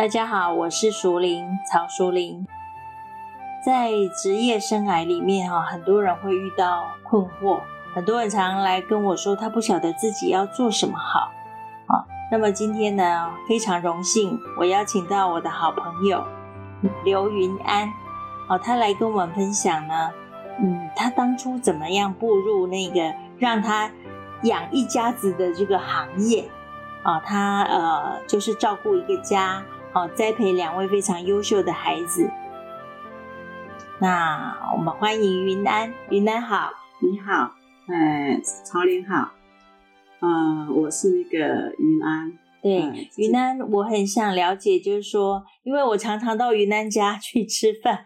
[0.00, 2.46] 大家好，我是淑玲，曹淑玲。
[3.62, 7.60] 在职业生涯里面，哈，很多人会遇到困惑，
[7.94, 11.30] 很多人常常来跟我说，他不晓得自己要做什么好。
[11.86, 16.24] 好，那么今天呢，非常荣幸，我邀请到我的好朋友
[17.04, 17.86] 刘云安，
[18.48, 20.10] 好，他来跟我们分享呢，
[20.62, 23.90] 嗯，他当初怎么样步入那个让他
[24.44, 26.48] 养一家子的这个行业，
[27.02, 29.62] 啊，他呃，就是照顾一个家。
[29.92, 32.30] 好，栽培两位非常优秀的孩子。
[33.98, 37.50] 那我们欢迎云安，云安好，你好，
[37.88, 39.32] 哎，曹玲好，
[40.20, 42.38] 嗯、呃，我是那个云安。
[42.62, 48.04] 对，呃、云南，我很想了解，就是说，因为我常常到云南家去吃饭，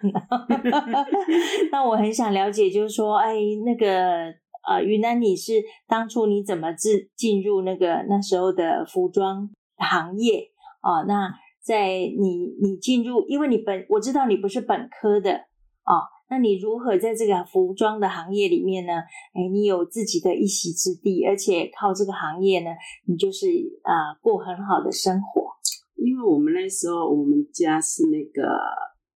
[1.70, 4.32] 那我很想了解，就是说，哎，那个
[4.66, 10.50] 呃，云南，你是当初你怎么进进入那个那时候的服装行业？
[10.80, 11.43] 哦，那。
[11.64, 18.92] 在你你进入，因为你本我知道你不是本科的哦，那你如何在这个服装的行业里面呢？
[19.32, 22.68] 哎，你有自己的一席之地，而且靠这个行业呢，
[23.06, 23.46] 你就是
[23.82, 25.48] 啊、呃、过很好的生活。
[25.96, 28.42] 因为我们那时候我们家是那个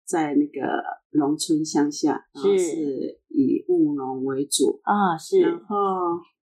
[0.05, 0.61] 在那个
[1.13, 5.41] 农村乡下，是，是以务农为主啊，是。
[5.41, 5.77] 然后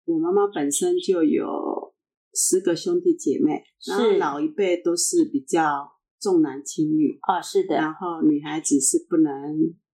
[0.06, 1.89] 我妈妈本身就有。
[2.33, 7.75] 十个兄弟姐妹，然后老一辈都是比较重男轻女啊，是的。
[7.75, 9.33] 然后女孩子是不能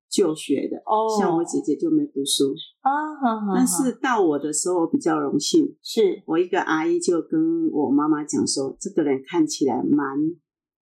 [0.10, 2.92] 就学的哦，像我姐姐就没读书啊。
[3.16, 3.54] 好好好。
[3.56, 10.18] 但是到我的时候，我比较荣幸，是我一个阿姨就跟我妈妈讲说，这个人看起来蛮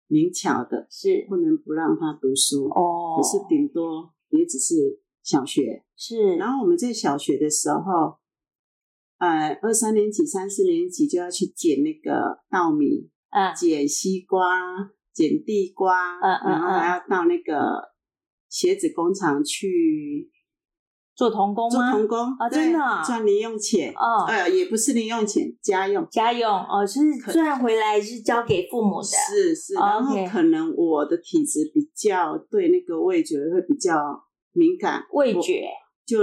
[0.07, 3.17] 灵巧的，是不能不让他读书哦。
[3.17, 6.35] 可是顶多也只是小学是。
[6.35, 8.19] 然后我们在小学的时候。
[9.19, 14.57] 呃，二三年级、三四年级就要去捡那个稻米，嗯，捡西瓜、
[15.13, 17.53] 捡地瓜，嗯嗯，然后还要到那个
[18.47, 20.31] 鞋子工厂去
[21.13, 21.91] 做童工吗？
[21.91, 26.99] 做童工啊，真的赚零用钱哦，呃，也不是零用钱，家用，家用哦，是
[27.33, 33.93] 赚回来是交给父母的，是是，然后可能我的体质比较对那个味觉会比较
[34.53, 35.65] 敏感，味觉。
[36.05, 36.17] 就。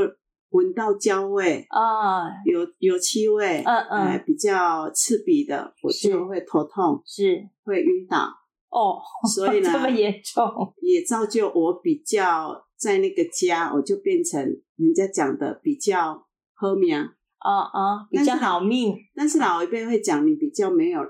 [0.51, 8.29] 闻到焦味啊，有有气味，嗯嗯、呃，比较刺鼻的，我就会头痛，是会晕倒
[8.71, 9.01] 哦。
[9.34, 14.43] 所以呢，这么严重，也造就我比较在那个家，我就变成
[14.77, 18.97] 人家讲的比较好命，啊啊，比较好命。
[19.15, 21.01] 但是老一辈会讲你比较没有。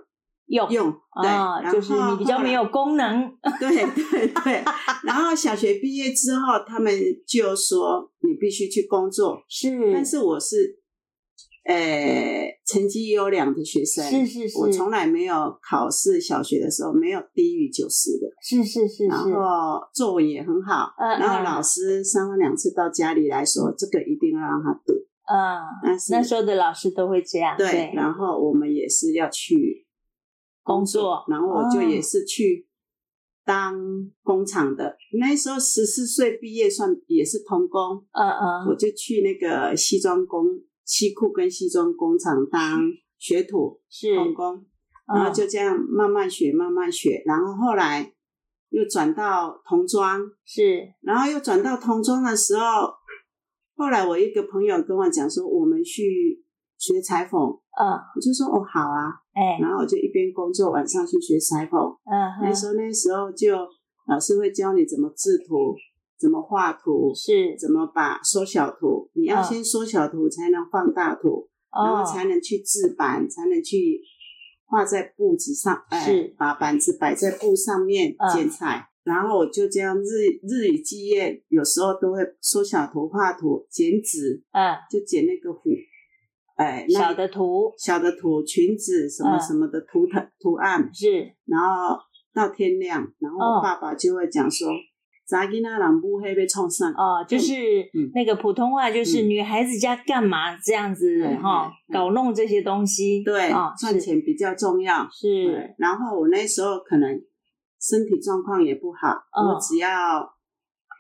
[0.47, 0.93] 用用
[1.23, 3.29] 对，哦，就是你比较没有功能。
[3.59, 4.63] 对对对，
[5.03, 6.93] 然后小学毕业之后，他们
[7.27, 9.43] 就说你必须去工作。
[9.49, 10.79] 是，但是我是，
[11.65, 14.05] 呃，成绩优良的学生。
[14.09, 15.35] 是是是，我从来没有
[15.69, 18.29] 考试，小学的时候没有低于九十的。
[18.41, 20.95] 是是是，然后作文也很好。
[20.97, 24.93] 嗯，然后老师三番两次到家里来说，这个一定要让他读。
[25.27, 27.57] 嗯，那那时候的老师都会这样。
[27.59, 29.85] 对，然后我们也是要去。
[30.67, 32.67] 工作，然后我就也是去
[33.45, 33.73] 当
[34.25, 34.89] 工厂的。
[34.89, 38.05] 哦、那时候十四岁毕业，算也是童工。
[38.11, 40.45] 嗯嗯，我就去那个西装工、
[40.85, 42.81] 西裤跟西装工厂当
[43.17, 44.67] 学徒，是童工。
[45.07, 47.23] 然后就这样慢慢学，慢慢学。
[47.25, 48.13] 然后后来
[48.71, 50.93] 又转到童装，是。
[51.01, 52.93] 然后又转到童装的时候，
[53.77, 56.43] 后来我一个朋友跟我讲说，我们去。
[56.79, 63.57] 学裁缝，嗯，我就说哦好啊，哎，然后我就一边工作，晚上去学裁缝，嗯，那时候那时候就
[64.07, 65.75] 老师会教你怎么制图，
[66.19, 74.01] 怎么画图，是，怎么把缩小图，你要先缩小图才能放大图，然后才能去制版，才能去
[74.67, 85.71] 画在布子上，哎，把板子摆在布上面剪裁，然后我就这样日日以继夜，有时候都会缩小图、画图、剪纸，嗯，就剪那个虎。
[86.57, 91.99] 哎，小的图，小的图，裙子什么什么的图腾、嗯、图案是，然后
[92.33, 94.69] 到天亮，然后我爸爸就会讲说，
[95.27, 97.53] 扎囡仔人不会被冲上哦，就是
[98.15, 105.07] 那个普通话，就是女孩子家干嘛这样子哈，搞弄这些东西，对，哦、赚钱比较重要。
[105.13, 105.75] 是。
[105.77, 107.11] 然后我那时候可能
[107.79, 110.21] 身体状况也不好，哦、我只要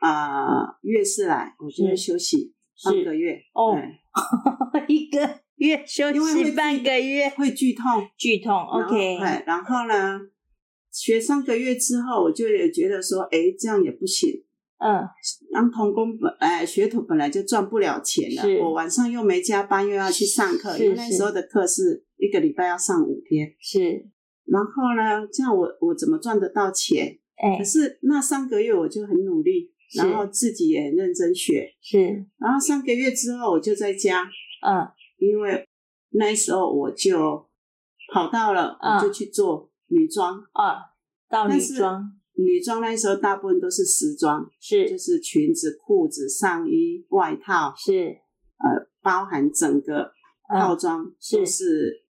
[0.00, 2.52] 啊、呃、月事来，我就会休息
[2.84, 3.74] 半个月哦，
[4.86, 5.45] 一个。
[5.56, 8.54] 月休息半个月会剧痛，剧痛。
[8.54, 10.20] OK，然后呢，
[10.92, 14.42] 学三个月之后，我就也觉得说，哎，这样也不行。
[14.78, 15.00] 嗯，
[15.54, 18.62] 当童工本哎，学徒本来就赚不了钱了。
[18.62, 23.54] 我晚上又没加班，又要去上课，因为那时候的课是一个礼拜要上五天。
[23.58, 23.80] 是，
[24.44, 27.18] 然后呢，这样我我怎么赚得到钱？
[27.36, 31.66] 哎，可是那三个月我就很努力，然后自己也很认真学。
[31.80, 31.98] 是，
[32.38, 34.24] 然后三个月之后我就在家，
[34.60, 34.84] 嗯，
[35.18, 35.66] 因为
[36.10, 37.48] 那时候我就
[38.12, 40.38] 跑到了，我就去做女装。
[40.52, 40.76] 啊，
[41.28, 42.12] 到女装。
[42.38, 48.08] 女装那时候大部分都是时装，是，就是裙子、裤子、上衣、外套，是，
[48.58, 50.12] 呃，包含整个
[50.46, 52.04] 套装，是，是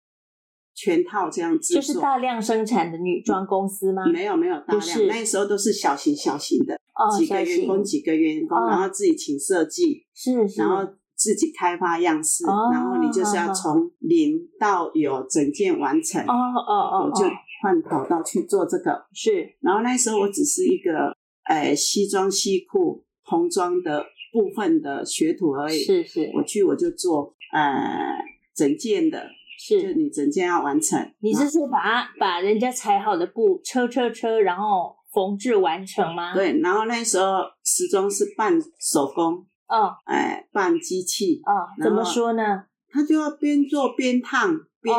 [0.75, 1.75] 全套这样子。
[1.75, 4.07] 就是大量生产的女装公司吗？
[4.07, 6.81] 没有没有大量，那时候都是小型小型的，
[7.19, 16.35] 几个员工几个员工，然后自己请设计，是，然后自己开发样式，然后你就是要从零到有整件完成，哦
[16.67, 17.25] 哦哦，我就。
[17.63, 19.07] 换跑道去做这个。
[19.13, 21.15] 是，然后那时候我只是一个
[21.45, 28.19] 呃西装西裤童装的部分的学徒而已，是是，我去我就做呃
[28.53, 29.29] 整件的，
[29.61, 31.09] 是，就你整件要完成。
[31.21, 36.35] 你是说把它把人家裁好的布车车车，然后缝制完成吗？
[36.35, 42.65] 对，然后那时候时装是半手工，哦，哎，半机器，哦，怎么说呢？
[42.91, 44.61] 他就要边做边烫。
[44.83, 44.93] 边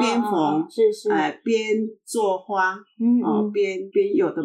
[0.00, 4.42] 边缝是是，哎，边做花，嗯，哦，边边有的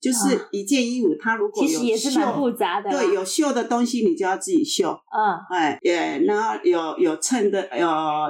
[0.00, 7.88] 就是一件衣服，它如果有其实也是蛮复杂的，对，有绣的东西你就要自己绣，嗯，哎，也然后有有衬的有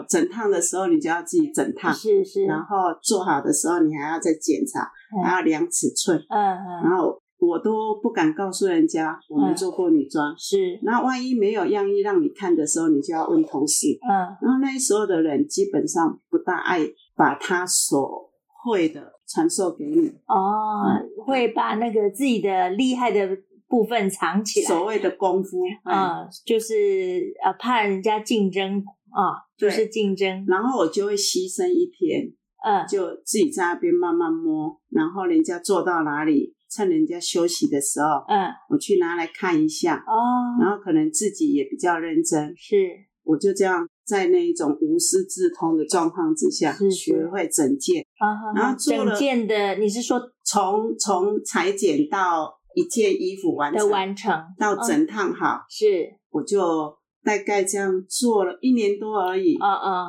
[0.08, 4.90] 整烫的时候你就要自己整烫，是是，然后做好的时候你还要再检查，
[5.22, 7.20] 还要量尺寸，嗯嗯，然后。
[7.38, 10.80] 我都不敢告诉人家我们做过女装，是。
[10.82, 13.88] 那万一没有样衣让你看的时候，你就要问同事。
[14.02, 14.10] 嗯。
[14.40, 16.80] 然后那时候的人基本上不大爱
[17.14, 18.30] 把他所
[18.64, 20.08] 会的传授给你。
[20.26, 20.96] 哦，
[21.26, 23.36] 会把那个自己的厉害的
[23.68, 24.66] 部分藏起来。
[24.66, 30.44] 所谓的功夫啊，就是呃怕人家竞争啊，就是竞争。
[30.48, 32.32] 然后我就会牺牲一天，
[32.64, 36.55] 嗯，就自己在那边慢慢摸，然后人家做到哪里。
[36.68, 42.76] 趁人家休息的时候，嗯，我去拿来看一下，哦，然后可能自己也比较认真，是，
[43.22, 54.32] 我就这样在那一种无师自通的状况之下，学会整件，啊，然后做整件的，你是说从从裁剪到一件衣服完成的完成。
[54.58, 60.06] 到整烫好，是，我就大概这样做了一年多而已，啊啊。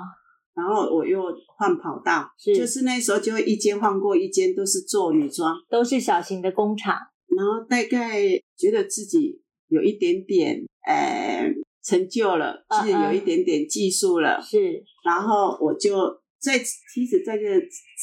[0.57, 1.21] 然后我又
[1.55, 6.95] 换跑道，是就是那时候就会一间换过一间，都是做女装，都是小型的工厂。
[7.27, 8.23] 然后大概
[8.57, 14.83] 觉得自己有一点点呃成就了，是有一点点技术了，是。
[15.05, 17.43] 然后我就在其实在这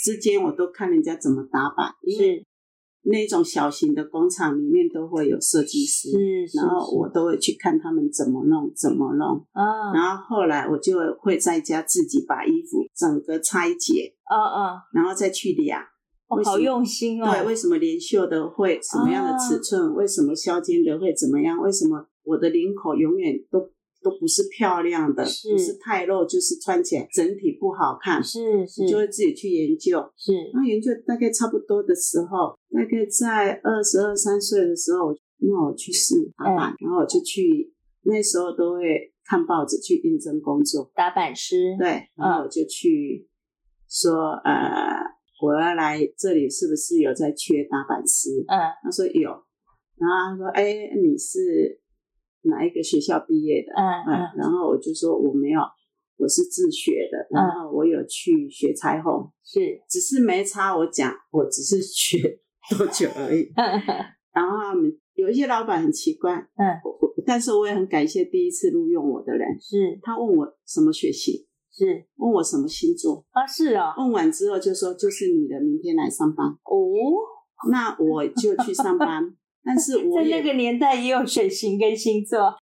[0.04, 2.44] 之间，我都看人家怎么打版，是。
[3.04, 9.44] 那种小型的工厂里面都会有设计师，嗯，然后我都会去看他们怎么弄，怎么弄。
[9.52, 15.82] 啊，然后后来我就会在家自己把衣服整个拆解，啊啊，然后再去量。
[16.28, 17.30] 哦，好用心哦。
[17.30, 19.94] 对，为什么连袖的会什么样的尺寸？
[19.94, 21.58] 为什么削肩的会怎么样？
[21.60, 23.70] 为什么我的领口永远都？
[24.04, 28.22] 都不是漂亮的，是不是太露，就是穿起来整体不好看。
[28.22, 29.98] 是是，你就会自己去研究。
[30.14, 37.72] 是，然后研究大概差不多的时候，大概在二十二三岁的时候，那我去试打版，然后我就去，
[38.02, 41.75] 那时候都会看报纸去应征工作，打板师。
[41.78, 43.26] 对，然后我就去
[43.88, 45.00] 说，呃，
[45.40, 48.44] 我要来这里，是不是有在缺打板师？
[48.49, 49.30] 嗯，他说有，
[49.96, 51.80] 然后他说，哎，你是。
[52.44, 53.72] 哪一个学校毕业的？
[53.76, 55.60] 嗯嗯，然后我就说我没有，
[56.16, 57.26] 我是自学的。
[57.30, 60.76] 然后我有去学裁缝，是，只是没差。
[60.76, 62.18] 我讲，我只是学
[62.76, 63.52] 多久而已。
[64.32, 73.46] 然后他们有一些老板很奇怪，嗯，我但是我也很感谢第一次录用我的人，是他问我什么学习，是问我什么星座啊？
[73.46, 76.76] 是啊，问完之后就说就是你的，明天来上班哦。
[77.70, 79.34] 那我就去上班。
[79.64, 82.54] 但是我 在那个年代也有水星跟星座。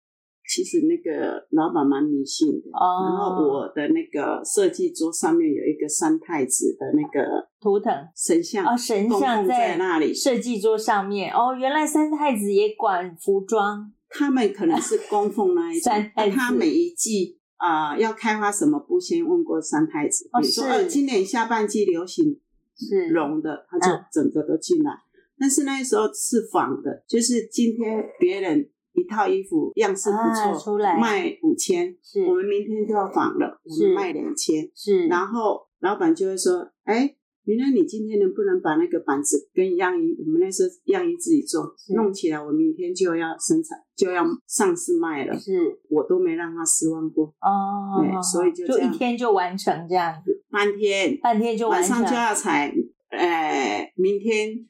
[0.45, 2.69] 其实那个老板蛮迷信的。
[2.73, 3.07] 哦。
[3.07, 8.65] 然后我的那个设计桌上面有一个三太子的那个图腾神像。
[8.65, 10.13] 哦，神像在那里。
[10.13, 11.31] 设计桌上面。
[11.33, 13.91] 哦，原来三太子也管服装。
[14.09, 15.83] 他们可能是供奉那一种。
[15.91, 16.35] 三太子。
[16.35, 20.29] 他每一季啊、呃、要开发什么布，先问过三太子。
[20.33, 20.61] 哦，是。
[20.61, 22.37] 呃，今年下半季流行
[22.77, 24.91] 是绒的，他就整个都进来。
[24.91, 25.12] 嗯
[25.43, 30.97] 但是那时候是仿的，就是今天别人一套衣服样式不错，啊、出来。
[30.97, 32.23] 卖五千，是。
[32.23, 35.07] 我们明天就要仿了，我们卖两千，是。
[35.07, 45.77] 然后老板就会说，哎，原来你今天能不能把那个板子跟样衣，我们那时候样衣自己做弄起来，我明天就要生产，就要上市卖了，是。
[45.89, 47.25] 我都没让他失望过。
[47.41, 52.73] 哦，对，所以就就一天就完成这样子，半天，半天就完成，晚上就要裁。
[53.09, 54.65] 呃，明天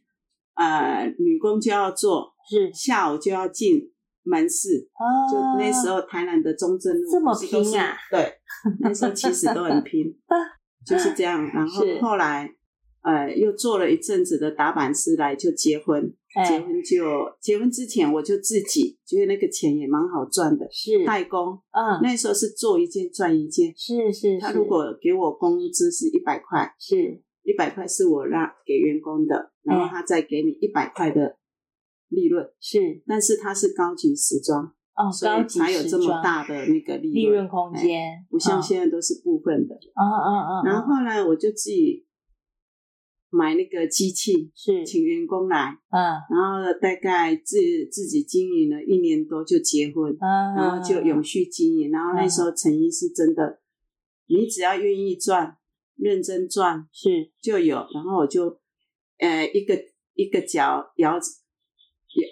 [0.55, 3.91] 呃女工就要做，是下午就要进
[4.23, 4.89] 门市。
[4.93, 7.95] 哦，就那时候台南的中正路这么拼啊？
[8.11, 8.33] 对，
[8.81, 10.15] 那时候其实都很拼，
[10.85, 11.45] 就是这样。
[11.47, 12.55] 然后后来。
[13.05, 16.01] 呃，又做了一阵子的打板师来就结婚，
[16.37, 17.03] 欸、结婚就
[17.41, 24.39] 结婚之前我就自己觉得那个钱也蛮好赚的，是代工，嗯，那时候是做一件赚一件，是是，是。
[24.39, 31.37] 他如果给我工资是一百块，是一百块是我让给员工的，然后他再给你一百块的
[32.09, 42.05] 利润，是，但是它是高级时装，哦，高级时装才有这么大的那个利润利润空间，欸，不像现在都是部分的，嗯嗯嗯，然后后来我就自己。
[43.35, 47.57] 买那个机器是请员工来，嗯，然后大概自
[47.91, 53.59] 自己经营了一年多就结婚，嗯，然后就永续经营，然后那时候成衣是真的，
[54.27, 55.57] 你只要愿意赚，
[55.95, 58.59] 认真赚是就有，然后我就
[59.19, 59.75] 呃一个
[60.13, 61.19] 一个脚摇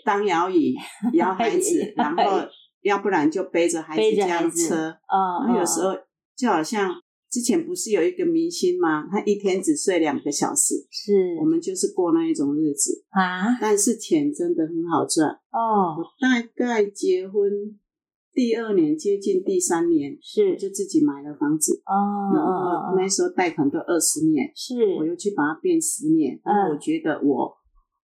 [0.06, 0.76] 当摇椅
[1.14, 2.24] 摇孩子，然后
[2.82, 5.96] 要不然就背着孩子这样车，啊，然后有时候
[6.36, 6.92] 就好像。
[7.32, 9.08] 之前不是有一个明星吗？
[9.10, 13.58] 他一天只睡两个小时，是我们就是过那一种日子啊。
[13.62, 15.96] 但是钱真的很好赚哦。
[15.98, 17.50] 我大概结婚
[18.34, 22.32] 第二年，接近第三年，是就自己买了房子哦。
[22.34, 26.40] 然后那时候贷款都二十年，是我又去把它变十年。
[26.72, 27.54] 我觉得我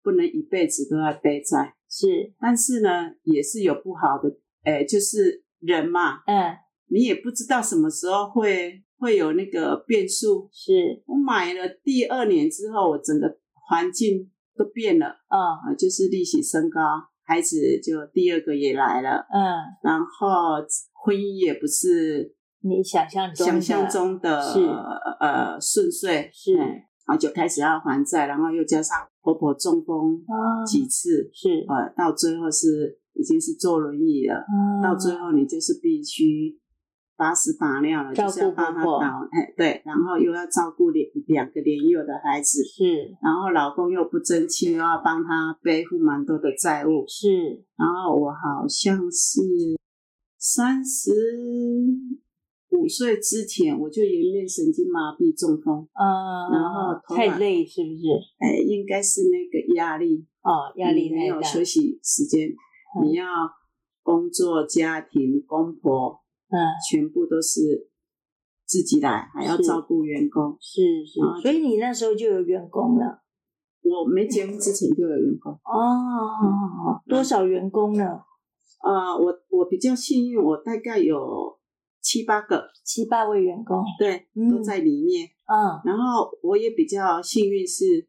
[0.03, 2.33] 不能一辈子都要背债，是。
[2.41, 6.57] 但是呢，也是有不好的，哎，就是人嘛，嗯，
[6.89, 8.83] 你也不知道什么时候会。
[9.01, 16.79] 会有那个变数，是我买了第二年之后，我整个环境都变了，啊、哦，就是利息升高，
[17.31, 19.39] 孩子就第二个也来了，嗯，
[19.85, 20.59] 然后
[20.93, 24.67] 婚姻也不是你想象中想象中的是。
[25.21, 30.19] 呃顺遂，是，然后就开始要还债，然后又加上婆婆中风
[30.67, 36.59] 几次，啊、是，呃，到最后是已经是坐轮椅了，嗯、到最后你就是必须。
[37.21, 49.43] 把屎把尿了，就是要帮他倒，哎，对，然后又要照顾两两个年幼的孩子，是，然后老公又不争气，又要帮他背负蛮多的债务，是，然后我好像是
[50.39, 51.13] 三十
[52.71, 58.01] 五岁之前我就颜面神经麻痹中风，嗯，然后太累是不是？
[58.39, 63.27] 哎，应该是那个压力哦，压力没有休息时间，嗯、你要
[64.03, 66.19] 工作、家庭、公婆。
[66.51, 66.59] 嗯，
[66.91, 67.89] 全部都是
[68.67, 73.23] 自己来，还要照顾员工，是是，是，所以你那时候就有员工了。
[73.83, 75.53] 我没结婚之前就有员工。
[75.53, 78.05] 哦，嗯、多少员工呢？
[78.83, 81.59] 呃，我我比较幸运，我大概有
[82.01, 85.29] 七八个，七八位员工，对，嗯、都在里面。
[85.47, 88.07] 嗯，然后我也比较幸运，是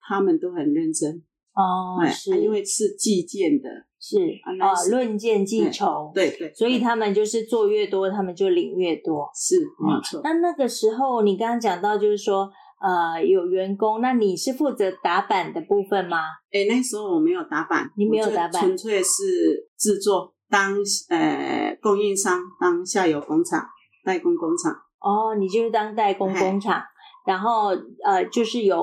[0.00, 1.22] 他们都很认真。
[1.54, 3.68] 哦，是，因为是计件的。
[4.02, 4.16] 是
[4.58, 10.22] 啊，论件计酬，对对，所以他们就是做越多，他们就领越多，是没错。
[10.24, 16.16] 那那个时候你刚刚讲到，就是说呃有员工，那你是负责打板的部分吗？
[16.50, 20.76] 哎，那时候我没有打板，你没有打板，纯粹是制作，当
[21.10, 23.62] 呃供应商，当下游工厂，
[24.02, 24.72] 代工工厂。
[24.98, 26.82] 哦，你就是当代工工厂，
[27.26, 27.68] 然后
[28.02, 28.82] 呃就是有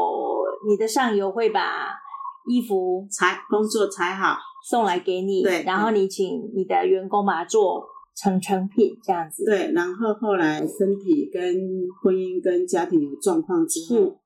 [0.70, 1.90] 你的上游会把
[2.48, 4.38] 衣服裁工作裁好。
[4.70, 9.46] 送来给你，对，然后你请你的员工把它做成成品这样子。
[9.46, 11.42] 对，然后后来身体跟
[12.04, 14.20] 婚姻跟家庭有状况之后，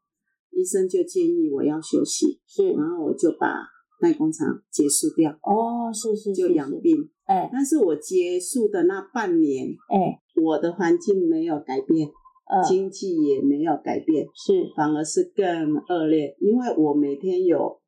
[0.50, 3.54] 医生就建议我要休息，是，然后我就把
[4.00, 5.30] 代工厂结束掉。
[5.44, 6.98] 哦，是是，是，就养病。
[7.26, 12.10] 哎，但是我结束的那半年，哎，我的环境没有改变，
[12.50, 17.80] 呃，经济也没有改变，是，反而是更恶劣，因为我每天有。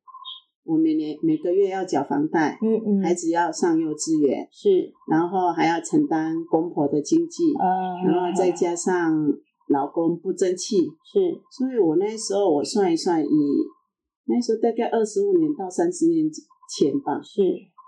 [0.64, 9.14] 我每年每个月要缴房贷，嗯嗯，孩子要上幼稚园，是，然后还要承担公婆的经济，嗯，然后再加上
[9.68, 13.28] 老公不争气，是，所以我那时候我算一算，以
[14.24, 16.30] 那时候大概二十五年到三十年
[16.74, 17.42] 前吧，是。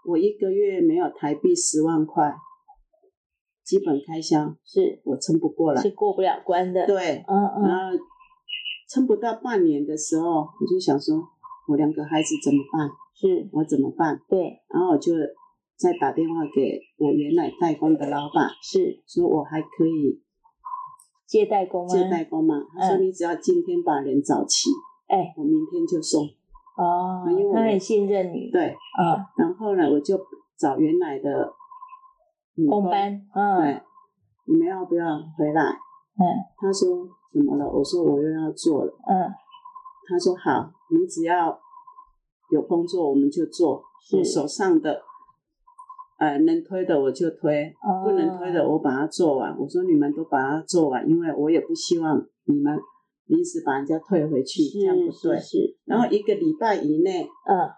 [0.06, 2.32] 我一个月没有台币十万块，
[3.64, 5.00] 基本开销是。
[5.02, 7.98] 我撑不过来，是过不了关的，对，嗯嗯，然后
[8.90, 11.26] 撑不到半年的时候，我就想说。
[11.68, 12.88] 我两个孩子怎么办？
[13.14, 14.20] 是我怎么办？
[14.28, 15.12] 对，然后我就
[15.76, 20.20] 再打电话给我原来代工的老板，是说我还可以
[21.26, 21.88] 接代工吗？
[21.88, 22.56] 接代工嘛？
[22.78, 24.68] 他说你只要今天把人找齐，
[25.08, 26.24] 哎，我明天就送。
[26.76, 28.50] 哦，因为他很信任你。
[28.50, 30.18] 对，嗯，然后呢，我就
[30.58, 31.52] 找原来的
[32.68, 33.82] 工班，嗯，对，
[34.46, 35.62] 你们要不要回来？
[35.62, 36.22] 嗯，
[36.58, 37.66] 他说怎么了？
[37.66, 39.32] 我说我又要做了，嗯。
[40.06, 41.58] 他说好，你只要
[42.50, 43.82] 有工作我们就做，
[44.16, 45.02] 我手上的。
[46.18, 49.54] 呃，能推的我就推，不能推的我把它做完。
[49.58, 52.74] 我说你们都把它做完，因为我也不希望你们
[53.26, 55.38] 临时把人家退回去，这样不对。
[55.84, 57.68] 然后一个礼拜以内，嗯，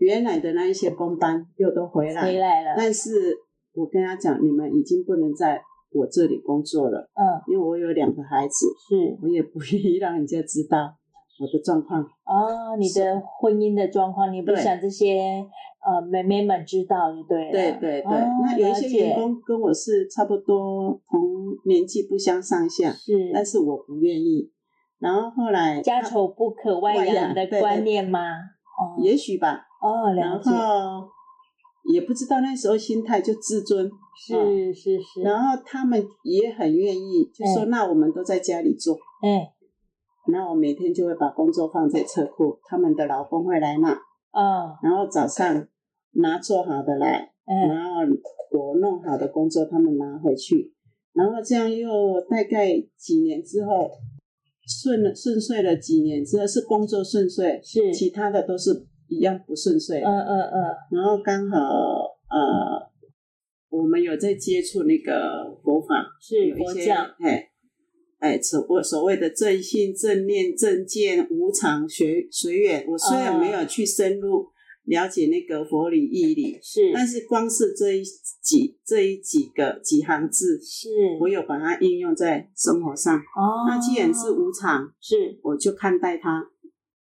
[0.00, 2.74] 原来的那一些工班又都回来，回来了。
[2.76, 3.38] 但是
[3.72, 10.94] 我跟他讲，你们已经不能在我这里工作了，嗯，因为我有两个孩子，是我也不愿意让人家知道
[11.40, 12.02] 我的状况。
[12.02, 15.44] 哦，你的婚姻的状况，你不想这些。
[15.82, 17.52] 呃，妹妹们知道就对了。
[17.52, 18.12] 对对对，哦、
[18.44, 21.22] 那有一些员工跟我是差不多同
[21.64, 24.52] 年纪不相上下，是，但是我不愿意。
[24.98, 28.20] 然后后来家丑不可外扬的观念吗？
[28.20, 29.62] 哦，也许吧。
[29.80, 30.50] 哦，了解。
[30.50, 31.08] 然后
[31.90, 33.90] 也不知道那时候心态就自尊，
[34.26, 34.44] 是、哦、
[34.74, 35.22] 是是。
[35.22, 38.94] 然后他们也很愿意，就说那我们都在家里做。
[39.22, 39.40] 嗯。
[40.30, 43.92] 那我每天就会把工作放在车库，他们的老公会来拿。
[44.32, 44.76] 哦。
[44.82, 45.66] 然后早上。
[46.14, 48.00] 拿做好的来，嗯、然后
[48.50, 50.74] 我弄好的工作他们拿回去，
[51.12, 53.88] 然后这样又大概几年之后，
[54.66, 60.02] 顺了顺遂了几年之后是工作顺遂，是其他的都是一样不顺遂。
[60.02, 60.76] 嗯嗯嗯。
[60.90, 61.56] 然后刚好
[62.28, 62.90] 呃，
[63.68, 67.49] 我们有在接触那个佛法，是佛教，哎
[68.20, 74.42] 哎，所我所谓的正信、正念、正见、无常、随随缘，我虽然没有去深入。
[74.42, 74.46] 嗯
[74.86, 78.02] 了解那个佛理义理 是，但是光是这一
[78.42, 80.88] 几这一几个几行字，是
[81.20, 83.16] 我有把它应用在生活上。
[83.16, 86.44] 哦，那既然是无常，是我就看待它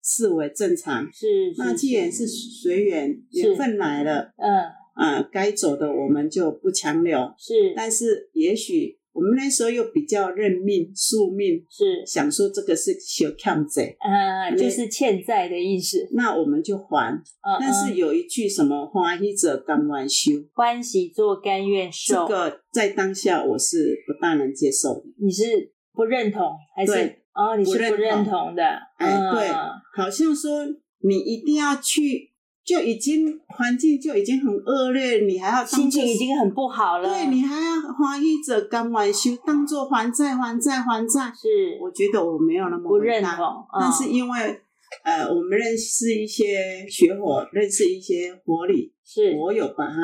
[0.04, 1.08] 视为正常。
[1.10, 4.52] 是，那既然是随缘，缘分来了，嗯
[4.94, 7.16] 啊，该走的我们就不强留。
[7.38, 8.97] 是，但是也许。
[9.18, 16.08] 我们那时候又比较认命、宿命，是想说这个是小欠债，啊，就是欠债的意思。
[16.12, 17.12] 那我们就还。
[17.12, 25.02] 嗯、但是有一句什么“欢喜者甘愿修”，欢喜做甘愿受，这个在当下我是不大能接受的。
[25.20, 26.40] 你是不认同
[26.76, 26.92] 还是？
[27.34, 28.62] 哦，你是不认同的。
[28.98, 29.48] 哎，嗯、对，
[29.96, 30.64] 好像说
[31.00, 32.30] 你一定要去。
[32.68, 37.08] 就已经环境就已经很恶劣，你还要心情已经很不好了。
[37.08, 41.32] 对，你还要花一者甘晚修，当做还债还债还债。
[41.34, 43.32] 是，我觉得我没有那么不认同。
[43.72, 44.60] 嗯、但是因为
[45.02, 49.96] 呃，我们认识一些学佛，认识一些佛理，是我有把它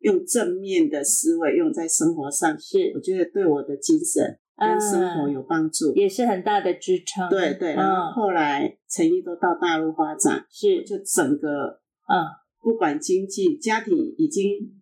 [0.00, 2.58] 用正面的思维用在生活上。
[2.58, 7.28] 是，我觉得对我的精神跟生活有帮助，嗯，也是很大的支撑。
[7.30, 11.78] 对对，然后后来陈毅都到大陆发展，是就整个。
[12.08, 12.24] 嗯，
[12.60, 14.74] 不管经济，家庭已经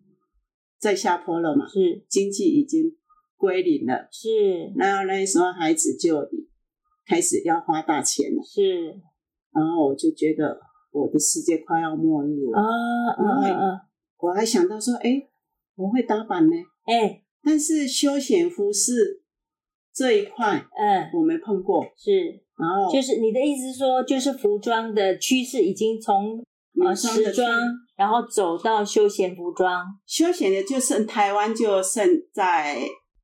[0.79, 2.95] 在下坡了嘛，是经济已经
[3.35, 4.71] 归零了，是。
[4.75, 6.27] 然后那时候孩子就
[7.05, 9.01] 开始要花大钱了，是。
[9.51, 10.59] 然后我就觉得
[10.91, 12.63] 我的世界快要末日了啊
[13.17, 13.81] 啊啊！
[14.19, 15.27] 我还想到说，哎，
[15.75, 19.21] 我会打板呢，哎，但是休闲服饰
[19.93, 22.41] 这一块，嗯，我没碰过，是。
[22.57, 26.41] 然后就是你的意思说，就是服装的趋势已经从。
[26.85, 27.47] 啊，时装，
[27.95, 29.85] 然后走到休闲服装。
[30.05, 32.77] 休闲的就剩台湾，就剩在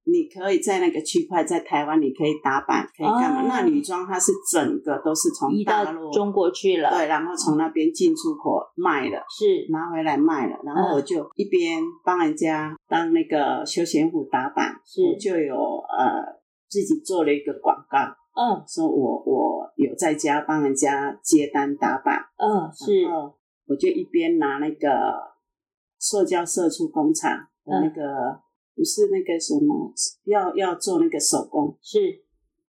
[0.05, 3.41] 你可以在那个区块，在台湾你可以打版，可以干嘛？
[3.41, 10.57] 哦、那女装它是整个都是从大陆中国去了，对，然后从那边进出口卖了，是拿回来卖了。
[10.65, 16.21] 然后我就一边帮人家当那个休闲服打版，是我就有呃
[16.67, 17.99] 自己做了一个广告。
[18.35, 22.19] 嗯，说我我有在家帮人家接单打版。
[22.37, 23.07] 嗯，是。
[23.65, 24.89] 我就一边拿那个
[25.97, 27.31] 塑胶射出工厂
[27.63, 28.39] 的那个，嗯、
[28.75, 29.93] 不是那个什么，
[30.25, 31.99] 要要做那个手工，是，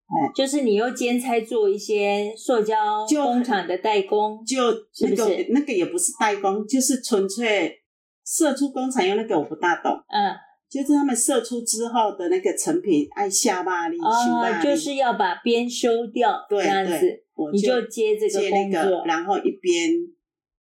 [0.06, 4.60] 哎，就是你又兼差做一些塑胶工厂的代工，就
[5.00, 7.82] 那个那个也不是代工，就是纯粹
[8.24, 10.30] 射出工厂用那个我不大懂，嗯，
[10.70, 19.90] 就是他们射出之后的那个成品按下巴力，哦，就是要把边修掉，对这样子，我就你就接这个工作，那个、然后一边。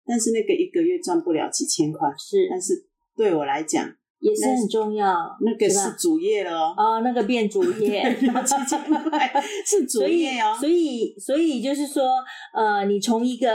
[0.06, 2.74] 但是那个一个月赚不了几千块，是，但是
[3.16, 3.90] 对我来讲
[4.20, 5.14] 也是很重要。
[5.42, 9.34] 那个是主业了哦，哦，那个变主业， 几千块
[9.66, 10.58] 是主业哦。
[10.60, 12.04] 所以，所以就是说，
[12.54, 13.50] 呃，你从一个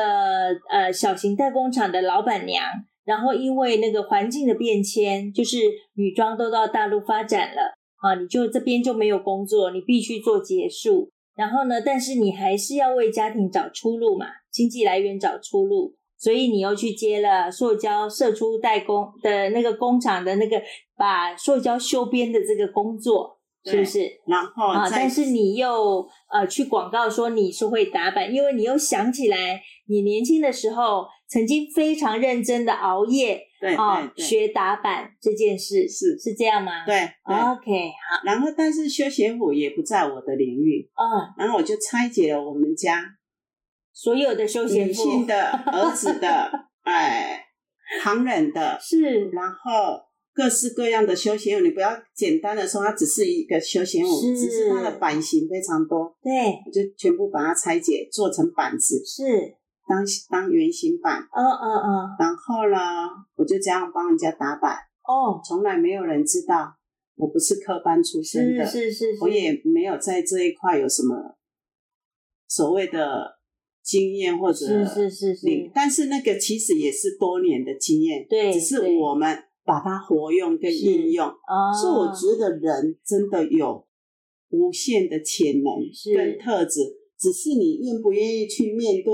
[0.71, 2.65] 呃小型代工厂的老板娘，
[3.05, 5.59] 然后因为那个环境的变迁，就是
[5.95, 7.63] 女装都到大陆发展了
[8.03, 11.11] 啊，你就这边就没有工作，你必须做结束。
[11.35, 15.95] 然后呢，但是你还是要为家庭找出路嘛，经济来源找出路。
[16.19, 20.61] 所以你又去接了塑胶射出代工的那个工厂的那个
[20.97, 24.01] 把塑胶修边的这个工作，是不是？
[24.27, 36.85] 然后啊，但是你又呃去广告说你是会打板，因为你又想起来你年轻的时候曾经非常认真的熬夜，对啊，学打板这件事是是这样吗？
[36.85, 36.95] 对，
[37.27, 38.25] 对，OK 好。
[38.25, 43.05] 然后但是休闲服也不在我的领域，嗯，然后我就拆解了我们家
[44.01, 46.51] 所有的休闲服，女性的、儿子的，
[46.85, 47.45] 哎，
[48.01, 50.07] 旁人的，是，然后。
[50.35, 56.17] 各式各样的休闲舞，你不要简单的说它只是一个休闲舞，是只是它的版型非常多。
[56.23, 56.31] 对，
[56.65, 59.27] 我就全部把它拆解做成板子，是
[59.89, 59.99] 当
[60.31, 61.19] 当圆形板。
[61.23, 62.17] 哦哦哦。
[62.21, 62.79] 然后呢，
[63.35, 64.77] 我就这样帮人家打板。
[65.03, 66.73] 哦，从来没有人知道
[67.17, 71.37] 我不是科班出身的，是是是，是，我也没有在这一块有什么
[72.47, 73.38] 所谓的
[73.88, 79.44] 经验或者是是是是，但是那个其实也是多年的经验，对，只是我们。
[79.68, 81.29] 把它活用跟应用，
[81.79, 83.87] 所以我觉得人真的有
[84.48, 85.74] 无限的潜能
[86.16, 86.81] 跟特质，
[87.18, 89.12] 只是你愿不愿意去面对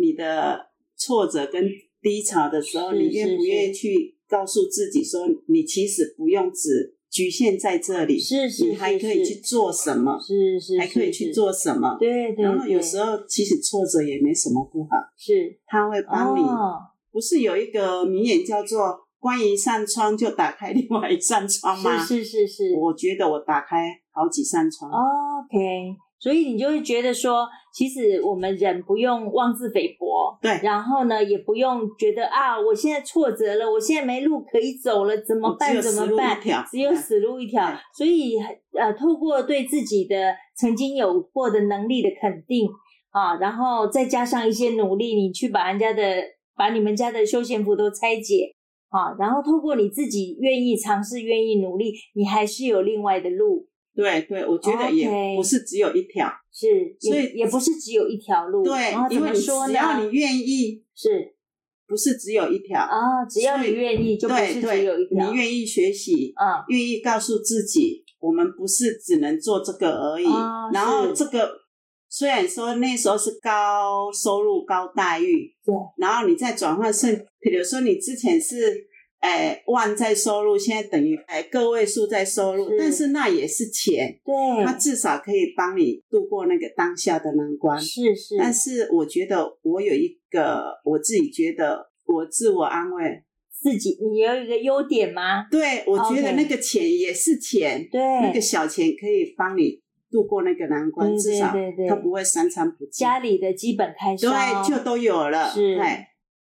[0.00, 1.68] 你的挫折跟
[2.00, 12.44] 低潮的时候，你愿不愿意去告诉自己说，你其实不用只局限在这里，是是，你还可以去做什么，是是，还可以去做什么，对对。
[12.44, 16.42] 然后有时候其实挫折也没什么不好，是，他会帮你。
[17.10, 18.98] 不是有一个名言叫做？
[19.20, 21.98] 关一扇窗，就打开另外一扇窗吗？
[21.98, 24.88] 是是是是，我觉得我打开好几扇窗。
[24.88, 27.44] OK，所以你就会觉得说，
[27.78, 30.58] 其实我们人不用妄自菲薄，对。
[30.64, 35.80] 然后呢，也不用觉得啊，我现在挫折了，我现在没路可以走了，怎么办？
[35.80, 36.40] 怎么办？
[36.68, 37.64] 只有死路一条。
[37.96, 38.36] 所以
[38.76, 42.68] 呃，透过对自己的曾经有过的能力的肯定
[43.10, 46.02] 啊，然后再加上一些努力，你去把人家的
[46.56, 48.56] 把你们家的休闲服都拆解。
[48.88, 53.68] 啊，然后透过你自己愿意尝试、愿意努力，你还是有另外的路。
[53.94, 56.26] 对对，我觉得也不是只有一条，
[56.58, 58.64] 是，所以也不是只有一条路。
[58.64, 61.36] 对，因为只要你愿意，是，
[61.86, 63.24] 不是只有一条啊？
[63.30, 65.30] 只要你愿意，就不是只有一条。
[65.30, 70.26] 你愿意学习，啊，愿意告诉自己，我们不是只能做这个而已。
[70.72, 71.48] 然后这个
[72.08, 77.24] 虽然说那时候是高收入、高待遇，对，然后你再转换成。
[77.40, 78.56] 比如说，你之前是
[79.20, 87.80] 诶、欸、万在收入，现在等于哎、欸、个位数在收入，但是那也是钱，对，它至少可以帮你度过那个当下的难关。
[87.80, 93.24] 是是，但是我觉得我有一个我自己觉得我自我安慰
[93.60, 95.48] 自己，你有一个优点吗？
[95.50, 101.52] 对，我觉得那个钱也是钱，对，那个小钱可以帮你度过那个难关，至少
[101.88, 103.00] 它不会三餐不继。
[103.00, 105.76] 家里的基本开销对就都有了，是。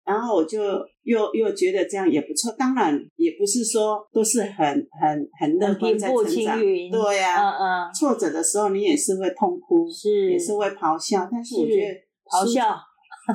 [0.03, 0.59] 然后我就
[1.03, 4.65] 又又觉得这样也不错，当然也不是说都是很
[5.01, 11.93] 很很乐观在成长，对呀、啊，嗯嗯，挫折的时候你也是会痛哭，是，也是会咆哮，但是我觉得
[12.29, 12.77] 咆哮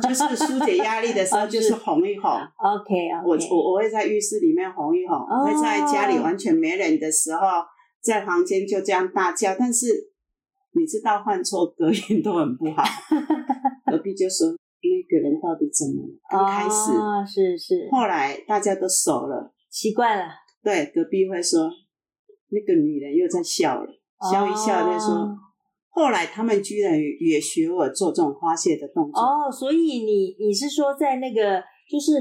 [0.00, 7.40] 就是疏解压力的时候 就是哄一哄，OK 啊，我我我会在浴室里面哄一哄，我会在家里完全没人的时候
[8.00, 9.86] 在房间就这样大叫，但是
[10.74, 12.84] 你知道换错隔音都很不好，
[13.90, 14.54] 隔壁就说。
[14.96, 16.16] 那个人到底怎么了？
[16.30, 20.24] 刚开始啊，是是，后来大家都熟了，习惯了。
[20.64, 21.68] 对，隔壁会说
[22.48, 23.88] 那个女人又在笑了，
[24.32, 25.28] 笑一笑再说。
[25.90, 29.20] 后来他们居然也学我做这种发泄的动作。
[29.20, 32.12] 哦，所以你你是说在那个就是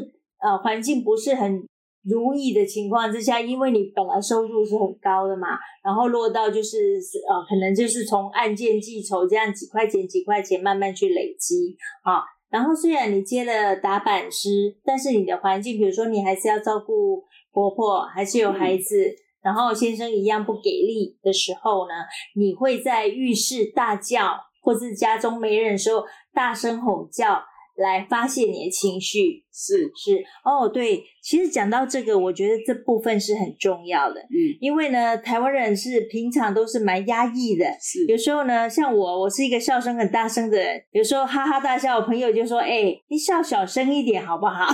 [0.41, 1.65] 呃环境不是很
[2.03, 12.21] 如意的情况之下，因为你本来收入是很高的嘛，然后落到就是呃可能就是从案件计酬这样几块钱几块钱慢慢去累积啊。
[12.55, 21.93] 然后虽然你接了打板师，但是你的环境，比如说你还是要照顾婆婆，还是有孩子，嗯、然后先生一样不给力的时候呢，
[22.33, 27.43] 你会在浴室大叫，或是家中没人的时候大声吼叫。
[27.75, 29.91] 来发泄你的情绪，是。
[29.95, 30.23] 是。
[30.43, 38.05] 哦，对，其实讲到这个，我觉得这部分是很重要的，嗯，因为呢，台湾人是平常都是蛮压抑的，是。
[38.07, 44.65] 有时候呢，像我，我是一个笑声很大声的人，有时候哈哈大笑，我朋友就说，哎、欸，你笑小声一点好不好？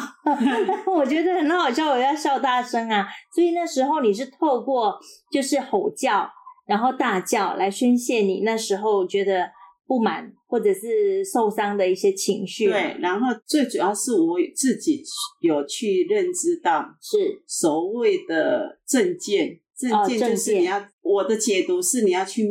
[0.94, 5.00] 我觉得很好笑，我要笑大声啊，所以那时候你是透过
[5.32, 6.30] 就是吼叫，
[6.68, 9.50] 然后大叫来宣泄你那时候觉得
[9.92, 10.32] 不满。
[10.52, 15.02] 或者是受伤的一些情绪，对，然后最主要是我自己
[15.40, 22.44] 有去认知到，是所谓的正见，正见就是你要、哦、我的解读是你要去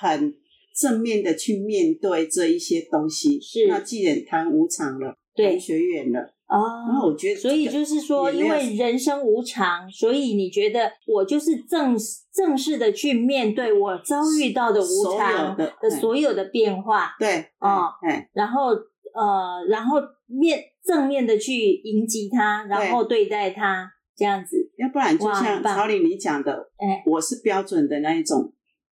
[0.00, 0.34] 很
[0.76, 3.40] 正面的去面对这一些东西。
[3.40, 11.96] 是，那既然谈无常了，对，学远了，哦，那我觉得，所以就是说，因为人生无常，所以你觉得我就是正
[12.32, 17.90] 正式的去面对我遭遇到的无常的所有的变化，对，哦，
[18.32, 28.52] 然后呃，然后面正面的去迎击它，然后对待它，这样子，要不然就像曹玲你讲的，哎，我是标准的那一种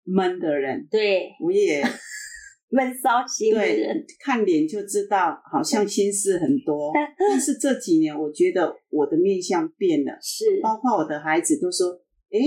[0.05, 1.83] 闷的人，对，我也。
[2.71, 6.93] 闷骚型的人，看脸就知道，好像心事很多。
[7.19, 11.89] 但是这几年，我觉得我的面相变了，是，包括我的孩子都说，
[12.31, 12.39] 哎，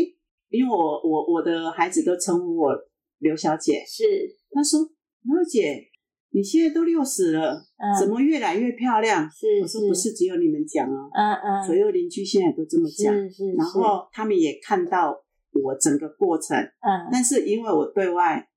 [0.49, 2.69] 因为我我我的孩子都称呼我
[3.17, 4.03] 刘小姐，是，
[4.51, 4.79] 他说
[5.23, 5.87] 刘姐，
[6.29, 7.59] 你现在都六十了，
[7.99, 9.27] 怎么越来越漂亮？
[9.27, 15.19] 是，我说不是只有你们讲哦，嗯嗯，左右邻居现在都这么讲，是是，然后他们也看到
[15.51, 17.47] 我整个过程，嗯，但是。
[17.47, 18.47] 因为我对外。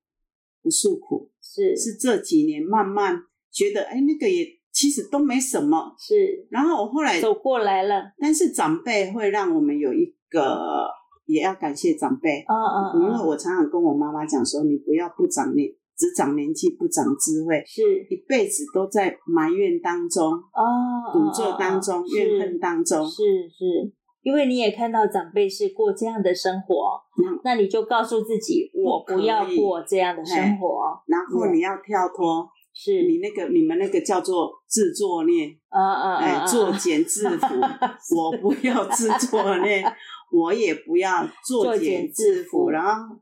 [0.64, 1.76] 不诉苦，是。
[1.76, 3.20] 是这几年慢慢
[3.52, 6.48] 觉得，哎，那个也其实都没什么，是。
[6.50, 10.88] 然后我后来走过来了，但是长辈会让我们有一个，
[11.26, 12.56] 也要感谢长辈，嗯
[12.94, 17.82] 嗯，因为我常常跟我妈妈讲说，你不要不长年，只长年纪不长智慧，是。
[18.08, 23.92] 一辈子都在埋怨当中，哦，赌咒当中，怨恨当中，是是。
[24.24, 30.98] 因为你也看到长辈是过这样的生活，嗯、那你就告诉自己，我不要过这样的生活。
[31.06, 37.60] 然后你要跳脱，是你那个你们那个叫做自作孽，啊啊哎，作茧自缚。
[38.16, 39.84] 我不要自作孽，
[40.32, 42.70] 我也不要作茧自缚。
[42.70, 43.20] 然后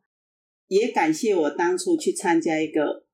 [0.68, 3.04] 也感谢我当初去参加一个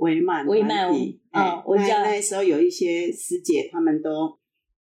[0.00, 4.36] 维曼团体，哎，那那时候有一些师姐，他们都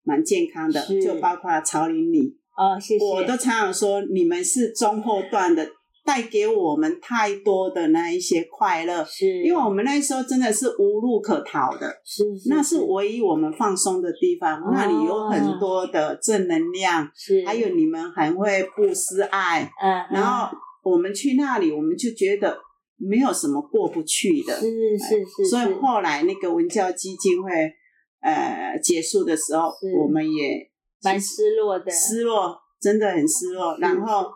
[0.04, 2.38] 蛮健康的，就包括曹玲里。
[2.56, 3.04] 哦，谢谢。
[3.04, 5.68] 我都常常说，你们是中后段的，
[6.06, 9.04] 带给我们太多的那一些快乐。
[9.04, 14.58] 是，因为我们那时候真的是无路可逃的，是，是，那是唯一我们放松的地方。
[14.58, 19.70] 哦、那里有很多的正能量，是，还有你们很会不失爱。
[19.82, 22.56] 嗯，然后我们去那里，我们就觉得
[22.96, 24.54] 没有什么过不去的。
[24.54, 25.50] 是是是，是。
[25.50, 27.50] 所以后来那个文教基金会
[28.22, 30.70] 呃结束的时候，我们也。
[31.02, 34.30] 蛮失落的，失落，真的很失落，然后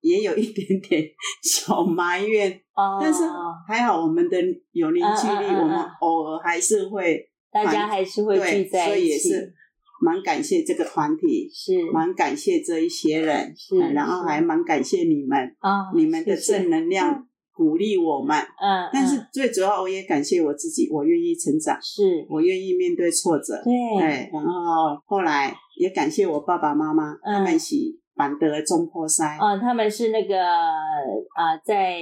[0.00, 1.04] 也有一点点
[1.42, 3.24] 小埋怨，哦，但是
[3.68, 4.38] 还好我们的
[4.72, 9.54] 有凝聚力，我们偶尔还是会，大家还是会聚在一起，所以也是
[10.02, 17.26] 蛮感谢这个团体，是蛮感谢这一些人，是，然后还蛮感谢你们，啊，你们的正能量。
[17.60, 22.26] 鼓励我们，嗯，但是最主要我也感谢我自己，我愿意成长，是。
[22.30, 27.76] 我愿意面对挫折，对，对，然后后来也感谢我爸爸妈妈，他们是
[28.16, 31.98] 板得中破塞，哦，他们是那个呃，在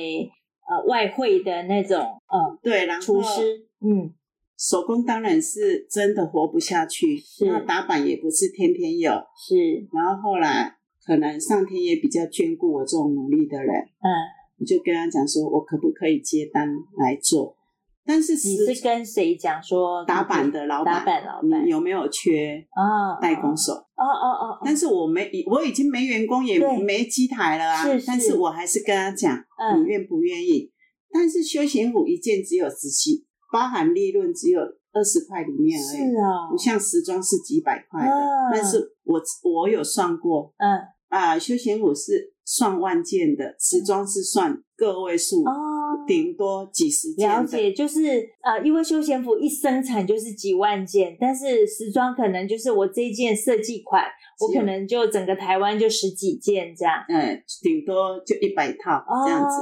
[0.68, 4.14] 呃外汇的那种，嗯，对，然后厨师，嗯，
[4.56, 9.56] 手工当然是真的活不下去，是，那打板也不是天天有，是，
[9.92, 10.72] 然后后来
[11.04, 14.37] 可能上天也比较眷顾我这种努力的人，嗯。
[14.58, 17.56] 我就跟他讲说，我可不可以接单来做？
[18.04, 20.94] 但是你是跟谁讲说打板的老板？
[20.94, 23.72] 打板老板，有没有缺啊代工手？
[23.74, 24.58] 哦哦哦。
[24.64, 27.84] 但是我没，我已经没员工，也没机台了啊。
[27.84, 28.06] 是是。
[28.06, 29.36] 但是我还是跟他讲，
[29.76, 30.72] 你愿不愿意？
[31.12, 34.60] 但是休闲服一件只有十七，包含利润只有
[34.92, 35.98] 二十块里面而已。
[35.98, 36.48] 是啊。
[36.50, 38.12] 不像时装是几百块的。
[38.50, 40.50] 但是我我有算过。
[40.56, 40.80] 嗯。
[41.10, 42.32] 啊，休闲服是。
[42.50, 45.52] 算万件的时装是算个位数哦，
[46.06, 47.28] 顶多几十件。
[47.28, 54.02] 了解，就是呃，因为休闲服一生产就是几万件，但是时装可能就是我这一件设计款，
[54.40, 56.94] 我可能就整个台湾就十几件这样。
[57.10, 59.56] 嗯，顶多就一百套这样子。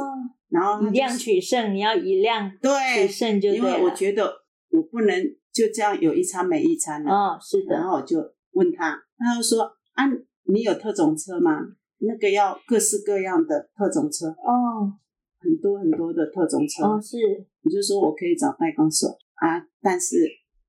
[0.49, 3.57] 然后以量取胜，你要以量取胜就对。
[3.59, 4.33] 因为我觉得
[4.71, 5.21] 我不能
[5.53, 7.13] 就这样有一餐没一餐了。
[7.13, 7.75] 哦，是的。
[7.75, 8.19] 然后我就
[8.53, 10.05] 问他，他就说啊，
[10.45, 11.59] 你有特种车吗？
[11.99, 14.93] 那个要各式各样的特种车哦，
[15.39, 17.17] 很多很多的特种车哦，是，
[17.63, 20.17] 你就说我可以找代工手啊，但是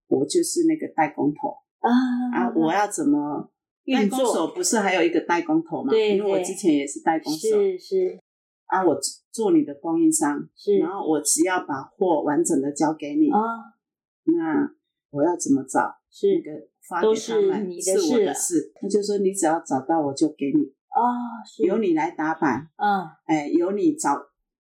[0.08, 1.92] 我就是那个代工头啊
[2.34, 3.52] 啊，我要怎么
[3.86, 5.90] 代工手不是还有一个代工头吗？
[5.90, 8.20] 对，因为我之前也是代工手，是是
[8.68, 8.98] 啊，我
[9.32, 13.40] 做你的供应商是，然后我只要把货完整的交给你啊，
[14.24, 14.72] 那
[15.12, 15.98] 我要怎么找？
[16.10, 17.08] 是那个发给
[17.52, 20.74] 他们是我的事，他就说你只要找到我就给你。
[20.98, 24.18] 哦，由你来打板，嗯，哎，由你找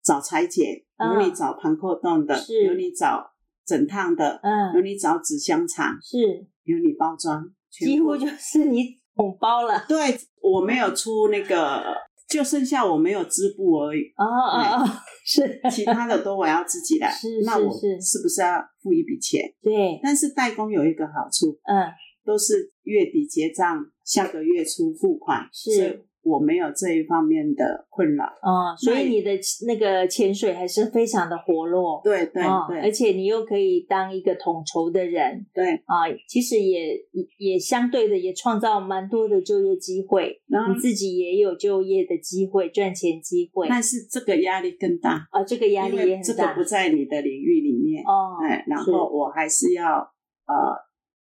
[0.04, 3.32] 找裁剪，由你找盘扣洞的，是由你找
[3.66, 9.86] 整烫的，嗯，由你找纸箱厂，是，由你包装，几乎就是你统包了。
[9.90, 11.84] 对，我没有出那个，
[12.30, 14.14] 就剩下我没有织布而已。
[14.16, 14.88] 哦哦哦，
[15.26, 17.10] 是，其他的都我要自己来。
[17.12, 19.42] 是，那我是不是要付一笔钱？
[19.62, 21.92] 对，但是代工有一个好处，嗯。
[22.26, 26.06] 都是月底结账，下个月初付款，是。
[26.22, 29.32] 我没有这一方面的困扰哦，所以你的
[29.66, 36.94] 那个潜水还是非常的活络，对对对，而且你又可以当一个统筹的人，对啊，其实也
[37.38, 49.86] 也相对的也创造蛮多的就业机会，然后你自己也有就业的机会、赚钱机会，但是这个压力更大啊，这个压力也很大，这个不在你的领域里面哦，哎，然后我还是要
[50.46, 50.54] 呃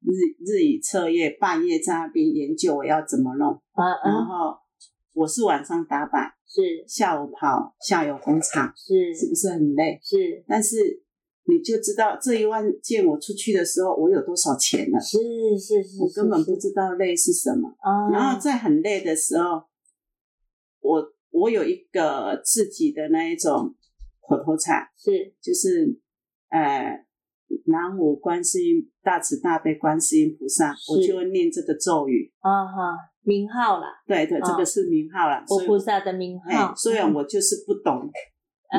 [0.01, 0.11] 日
[0.45, 4.57] 日以彻夜，半夜在那边研究我要怎么弄，嗯嗯，然后。
[5.17, 9.99] 我是晚上打板，是下午跑下游工厂，是是不是很累？
[10.03, 11.03] 是，但是
[11.45, 15.01] 你就知道这一万件我出去的时候，我有多少钱了？
[15.01, 15.17] 是
[15.59, 17.67] 是是，我根本不知道累是什么。
[17.79, 19.63] 啊，然后在很累的时候，
[20.81, 23.75] 我我有一个自己的那一种
[24.21, 25.99] 口头禅，是就是
[26.51, 27.07] 呃。
[27.67, 32.33] 南无观世音大慈大悲观世音菩萨，我就会念这个咒语。
[32.41, 36.73] 啊哈，名号啦，对对，这个是名号啦，我菩萨的名号。
[36.75, 38.09] 虽然我就是不懂，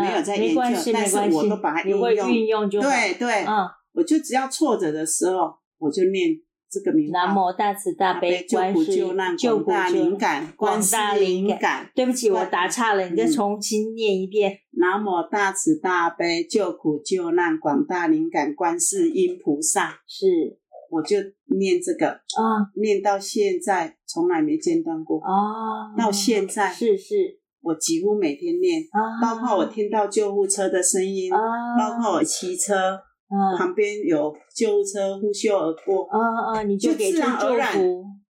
[0.02, 2.68] 没有在研究，但是我都把它运用。
[2.70, 6.32] 对对，嗯，我就只要挫折的时候，我就念。
[6.70, 11.90] 这个名南无大慈大悲观世音救苦救难广大灵感，广大灵感。
[11.96, 14.52] 对不起，我打岔了，你再重新念一遍。
[14.72, 20.02] 南无大慈大悲救苦救难广大灵感观世音菩萨。
[20.06, 21.18] 是，我就
[21.58, 28.82] 念这个啊，念到现在从来没间断过啊，到现在是是，我几乎每天念，
[29.22, 33.00] 包括我听到救护车的声音，包括我骑车。
[33.30, 37.78] 嗯，旁边有救护车呼啸而过，嗯嗯，你就给自然而然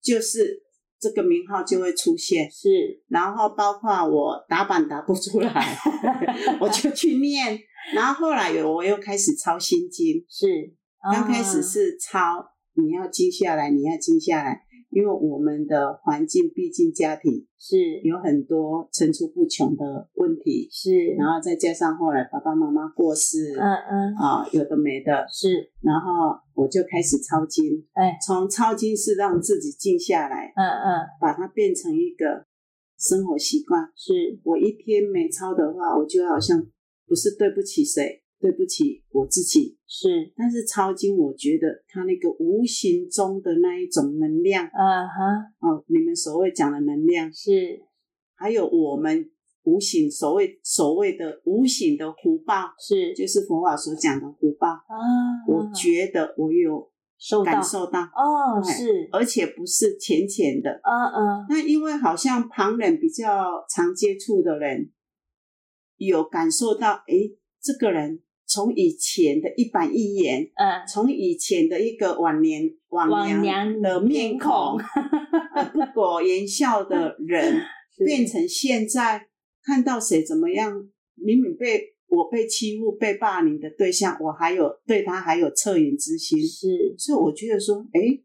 [0.01, 0.59] 就是
[0.99, 2.99] 这个名号就会出现，是。
[3.07, 5.77] 然后包括我打板打不出来，
[6.59, 7.59] 我就去念。
[7.93, 10.47] 然后后来有我又开始抄心经，是。
[11.11, 12.19] 刚开始是抄，
[12.73, 14.63] 你要静下来，你要静下来。
[14.89, 17.99] 因为我们的环境，毕竟家庭是。
[18.03, 32.45] 有很多层出不穷的问题，是，然后再加上后来爸爸妈妈过世，嗯嗯，啊，有的没的，是，然后我就开始抄经，哎，从抄经是让自己静下来，嗯嗯，把它变成一个
[32.97, 34.39] 生活习惯，是。
[34.45, 36.65] 我一天没抄的话，我就好像
[37.05, 38.23] 不是对不起谁。
[38.39, 39.75] 对不起，我自己。
[39.87, 45.23] 是，但是抄经，我觉得它那个无形中的那一种能量，啊哈，
[45.59, 47.31] 哦，你们所谓讲的能量。
[47.33, 47.79] 是，
[48.35, 49.31] 还有我们
[49.63, 52.73] 无形所谓所谓的无形的福报。
[52.77, 54.93] 是，就是佛法所讲的福报啊，
[55.47, 56.91] 我觉得我有
[57.43, 64.91] 感受到哦，是，而且不是浅浅的，嗯嗯，那因为好像旁人比较常接触的人
[65.95, 68.21] 有感受到，诶，这个人。
[68.57, 73.07] 从以前的一板一眼，嗯，从以前的一个晚年晚
[73.43, 74.77] 娘的面孔，
[75.73, 77.61] 不苟言笑的人，
[78.03, 79.27] 变成现在
[79.63, 80.73] 看到谁怎么样，
[81.13, 88.23] 明明被我被欺负、被霸凌的对象，我还有对他还有恻隐之心，是，所以我觉得说，哎，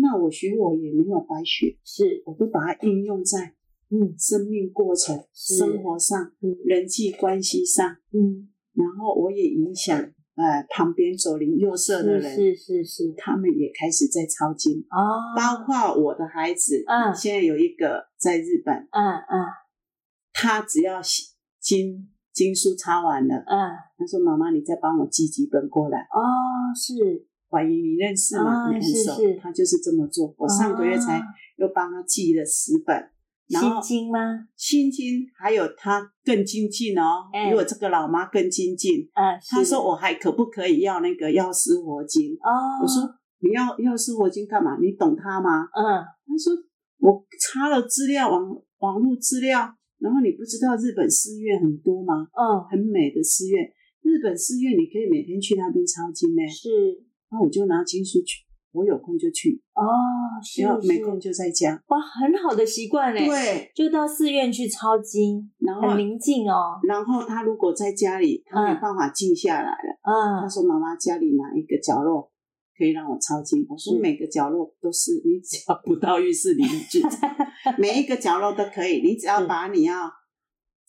[0.00, 3.52] 那我学我也没有白学，是，我都把它应用在
[3.90, 6.32] 嗯生命过程、生活上、
[6.64, 8.48] 人际关系上，嗯。
[8.74, 19.46] 然后我也影响，呃，旁边左邻右舍的人，是是是，他们也开始在抄经哦，包括我的孩子，嗯，现在有一个在日本，嗯嗯，
[20.32, 21.00] 他只要
[21.60, 26.20] 经经书抄完了，嗯，他说妈妈，你再帮我寄几本过来，哦，
[26.74, 28.68] 是，怀疑你认识吗？
[28.68, 29.34] 哦、你很熟，是。
[29.34, 31.20] 是他就是这么做，我上个月才
[31.56, 33.10] 又帮他寄了十本。
[33.58, 34.18] 心经吗？
[34.56, 39.08] 心经还有他更精进哦，比我这个老妈更精进。
[39.14, 42.34] 嗯，他说我还可不可以要那个药师佛经？
[42.34, 43.02] 哦，我说
[43.40, 44.78] 你要药师佛经干嘛？
[44.80, 45.64] 你懂他吗？
[45.74, 46.54] 嗯，他说
[46.98, 48.42] 我查了资料，网
[48.78, 52.28] 网络资料，然后你不知道日本寺院很多吗？
[52.32, 53.64] 嗯，很美的寺院，
[54.02, 56.46] 日本寺院你可以每天去那边抄经呢。
[56.48, 56.68] 是，
[57.30, 58.44] 那我就拿经书去。
[58.72, 59.82] 我有空就去哦，
[60.42, 61.72] 是，是没空就在家。
[61.88, 63.26] 哇，很好的习惯嘞。
[63.26, 66.78] 对，就到寺院去抄经，然后很宁静哦。
[66.82, 69.98] 然后他如果在家里，他没办法静下来了。
[70.02, 72.30] 嗯，他说：“妈妈，家里哪一个角落
[72.78, 77.02] 可以让我抄经？”我说：“每个角落都是，你只要不到浴室里面去，
[77.76, 79.02] 每一个角落都可以。
[79.02, 80.10] 你只要把你要。”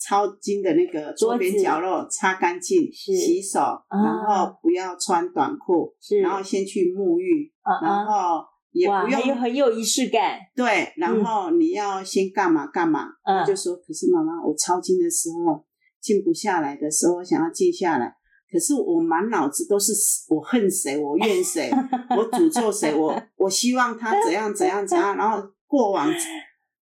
[0.02, 5.94] 抄经的那个桌边角落擦干净，洗手，然后不要穿短裤，
[6.24, 10.40] 然后先去沐浴，然后也不用很很有仪式感。
[10.56, 13.10] 对，然后你要先干嘛干嘛，
[13.46, 15.64] 就说，可是妈妈，我抄经的时候
[16.02, 18.12] 静不下来的时候，我想要静下来，
[18.52, 19.94] 可是我满脑子都是
[20.30, 21.70] 我恨谁，我怨谁，
[22.18, 26.12] 我诅咒谁，我我希望他怎样怎样怎样，然后过往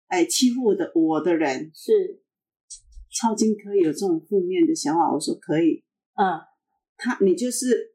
[0.07, 1.69] 哎欺负的我的人。
[1.75, 2.23] 是
[3.19, 5.83] 抄经可以有这种负面的想法，我说可以，
[6.15, 6.39] 嗯，
[6.97, 7.95] 他你就是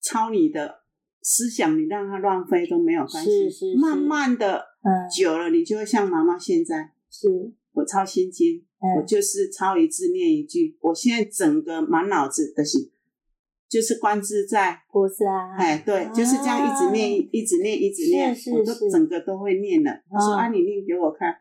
[0.00, 0.82] 抄你的
[1.20, 3.78] 思想，你让他乱飞都没有关系，是是是。
[3.78, 6.92] 慢慢的，嗯，久了你就会像妈妈现在。
[7.10, 7.52] 是。
[7.72, 10.76] 我抄心经，嗯、我就是抄一字念一句。
[10.80, 12.78] 我现在整个满脑子的是，
[13.68, 15.24] 就是观自在菩萨。
[15.56, 19.92] 哎，对，啊、就是这样一直念，一直念，一直念，我都整个都会念了。
[20.10, 21.32] 他说：“啊，你念给我看，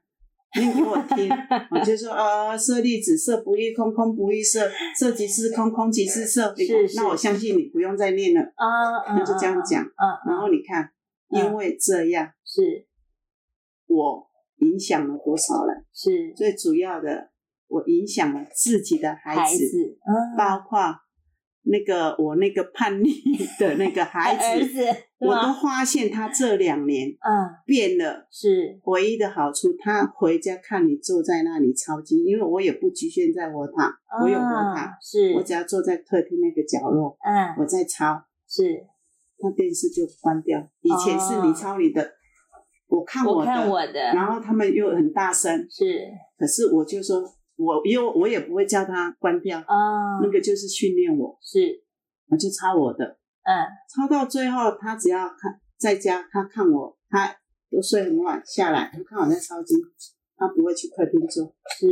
[0.56, 1.30] 念给我听。”
[1.72, 6.56] 我就说：“啊， 舍利子，色不异空，空不异色，色即是空，空即是色。
[6.56, 8.42] 是是”那我相信你不用再念了。
[8.56, 9.84] 啊，就这样讲。
[9.84, 10.90] 嗯，然后你看，
[11.30, 12.88] 因为这样，是
[13.88, 14.30] 我。
[14.62, 15.86] 影响了多少人？
[15.94, 17.30] 是最主要的，
[17.70, 20.78] 我影响了自己的孩子，孩子嗯、包括
[21.70, 23.10] 那个我那个叛逆
[23.60, 24.82] 的那个孩子，子
[25.20, 28.28] 我都发现他这两年嗯变了。
[28.32, 38.84] 是唯一的好处，他回家看你坐在那里抄经，因为我也不局限在佛堂，嗯、我有我躺，是我只要坐在客厅那个角落，嗯，我在抄，是，
[39.42, 40.60] 那电视就关掉。
[40.82, 42.02] 以前是你抄你的。
[42.02, 42.08] 哦
[42.90, 46.10] 我看我的，我看我的，然后他们又很大声，是，
[46.40, 47.22] 可是我就说，
[47.60, 51.84] 我因为我也不会叫他关掉，啊、哦，那个就是训练我，是，
[52.30, 53.06] 我就抄我的，
[53.44, 57.36] 嗯，抄到最后，他只要看在家，他看我，他
[57.70, 59.78] 都睡很晚下来，他看我在抄经，
[60.38, 61.86] 他不会去客厅坐，是，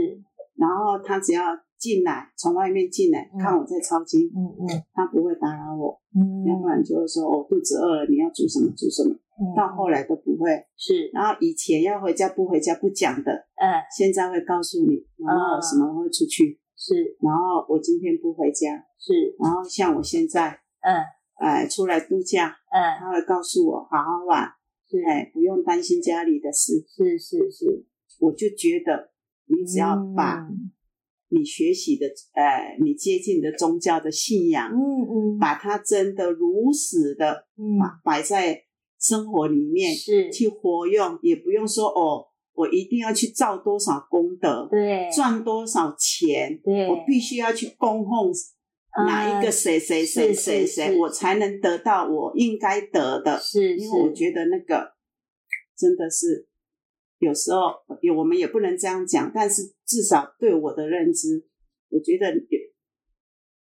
[0.55, 1.43] 然后他只要
[1.77, 9.15] 进来，从外面进来，嗯、看我在抄经，嗯嗯，他不会打扰我，嗯，要不然就会说，我、哦、肚子饿了，你要煮什么煮什么。
[9.55, 10.49] 到后来都不会。
[10.75, 16.59] 是，然后以前要回家不回家不讲的，嗯，现在会告诉你，然后什么会出去。
[16.75, 21.05] 是，然后我今天不回家是，然后像我现在，嗯，
[21.35, 24.43] 哎，出来度假，嗯，他会告诉我好好玩，
[24.89, 27.85] 是，哎，不用担心家里的事，是是是，
[28.19, 29.11] 我就觉得
[29.45, 30.47] 你只要把
[31.29, 38.63] 你学习的，呃，你接近的宗教的信仰，嗯嗯，把它真的如实的，嗯，摆在。
[38.99, 40.31] 生活里面是。
[40.31, 42.25] 去活用，也不用说哦，
[42.55, 48.33] 我一定要去造多少功德，对，赚多少钱，对，我必须要去供奉
[49.05, 53.39] 哪一个谁谁谁谁谁，我才能得到我应该得的。
[53.39, 54.93] 是，因为我觉得那个
[55.77, 56.46] 真的是
[57.19, 61.45] 有时候也我们也不能这样讲，但是至少对我的认知，
[61.89, 62.59] 我觉得也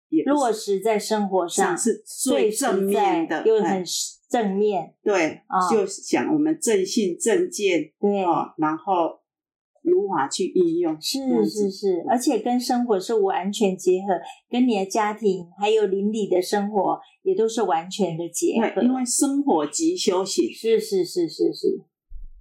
[0.10, 3.84] 也落实在生活上是最正面的，又很。
[4.30, 9.20] 正面对，哦、就想我们正信正见对、哦，然后
[9.82, 10.96] 如法去应用？
[11.02, 11.18] 是
[11.50, 18.70] 是是，而且跟生活是完全结合，跟你的家庭还有邻里的生活也都是完全的结合。
[18.80, 20.54] 对，因为生活即修行。
[20.54, 21.82] 是是是是是，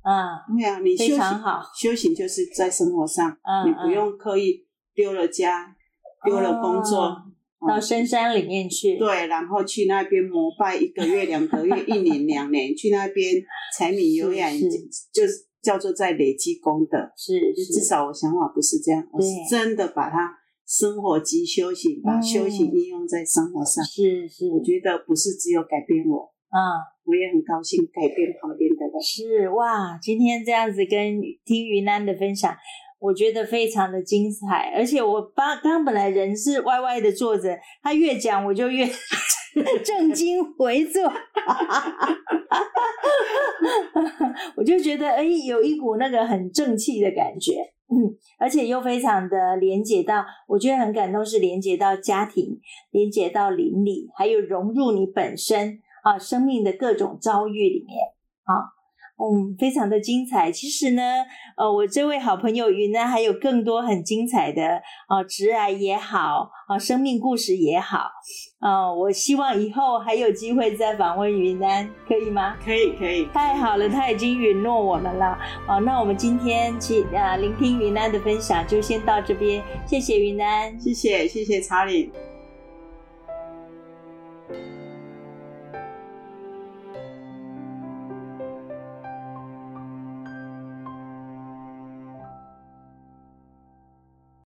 [0.09, 5.77] 啊，对啊，你修行非常好，修行就是在生活上，嗯、你不用刻意丢了家，
[6.25, 7.01] 丢、嗯、了工作。
[7.01, 7.25] 哦
[7.67, 13.35] 到深山里面去，对，然后去那边膜拜一个月、两个月、 一年、两年，去那边
[13.77, 14.57] 柴米油盐，
[15.13, 16.97] 就是叫做在累积功德。
[17.17, 20.31] 是，至少我想法不是这样，我是真的把它
[20.69, 23.85] 生活及修行，把修行应用在生活上。
[23.85, 28.93] 是是，我觉得不是只有改变我啊，我也很高兴改变旁边的人。
[29.01, 32.57] 是哇，今天这样子跟听云南的分享。
[33.01, 38.85] 我觉得非常的精彩，而且我刚刚本来人是歪歪的坐着，他越讲我就越
[39.85, 41.05] 正襟回坐，
[44.57, 47.53] 我就觉得哎，有一股那个很正气的感觉，
[47.89, 52.59] 嗯，而且又非常的连接到，我觉得很感动，是连接到家庭，
[52.91, 55.79] 连接到邻里，还有融入你本身
[56.09, 57.97] 啊生命的各种遭遇里面
[58.45, 58.79] 啊。
[59.21, 60.49] 嗯，非常的精彩。
[60.53, 61.03] 其实呢，
[61.57, 67.99] 呃，我这位好朋友云呢，还有更多很精彩的啊，直癌也好啊，生命故事也好
[68.61, 68.95] 啊。
[68.95, 72.57] 我希望以后还有机会再访问云南，可以吗？
[72.65, 73.25] 可以，可以。
[73.35, 75.37] 太好了，他已经允诺我们了。
[75.67, 79.61] 啊，那我们今天去啊，聆听云南的分享，就先到这边。
[79.85, 82.13] 谢谢云南，谢谢，谢谢查理。